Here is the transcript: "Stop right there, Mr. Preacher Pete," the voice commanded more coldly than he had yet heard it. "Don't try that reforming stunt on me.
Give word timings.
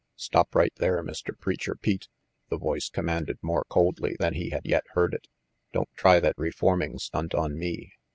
"Stop 0.15 0.55
right 0.55 0.73
there, 0.77 1.03
Mr. 1.03 1.37
Preacher 1.39 1.75
Pete," 1.75 2.07
the 2.49 2.57
voice 2.57 2.89
commanded 2.89 3.37
more 3.43 3.65
coldly 3.69 4.15
than 4.17 4.33
he 4.33 4.49
had 4.49 4.65
yet 4.65 4.83
heard 4.93 5.13
it. 5.13 5.27
"Don't 5.73 5.93
try 5.95 6.19
that 6.19 6.39
reforming 6.39 6.97
stunt 6.97 7.35
on 7.35 7.55
me. 7.55 7.93